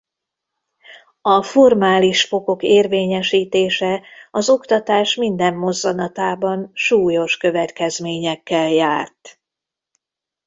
A 1.21 1.43
formális 1.43 2.23
fokok 2.23 2.63
érvényesítése 2.63 4.01
az 4.31 4.49
oktatás 4.49 5.15
minden 5.15 5.55
mozzanatában 5.55 6.69
súlyos 6.73 7.37
következményekkel 7.37 8.69
járt. 8.69 9.41